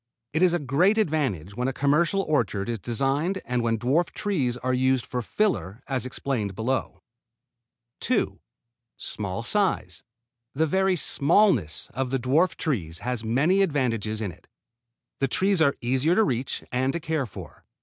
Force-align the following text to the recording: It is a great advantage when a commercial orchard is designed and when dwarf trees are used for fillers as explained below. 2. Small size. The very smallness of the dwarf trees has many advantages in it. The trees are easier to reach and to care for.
It 0.33 0.41
is 0.41 0.55
a 0.55 0.57
great 0.57 0.97
advantage 0.97 1.55
when 1.55 1.67
a 1.67 1.73
commercial 1.73 2.23
orchard 2.23 2.69
is 2.69 2.79
designed 2.79 3.39
and 3.45 3.61
when 3.61 3.77
dwarf 3.77 4.09
trees 4.09 4.57
are 4.57 4.73
used 4.73 5.05
for 5.05 5.21
fillers 5.21 5.77
as 5.85 6.07
explained 6.07 6.55
below. 6.55 7.03
2. 7.99 8.39
Small 8.97 9.43
size. 9.43 10.01
The 10.55 10.65
very 10.65 10.95
smallness 10.95 11.87
of 11.93 12.09
the 12.09 12.17
dwarf 12.17 12.55
trees 12.55 12.97
has 13.05 13.23
many 13.23 13.61
advantages 13.61 14.21
in 14.21 14.31
it. 14.31 14.47
The 15.19 15.27
trees 15.27 15.61
are 15.61 15.75
easier 15.81 16.15
to 16.15 16.23
reach 16.23 16.63
and 16.71 16.91
to 16.93 16.99
care 16.99 17.27
for. 17.27 17.63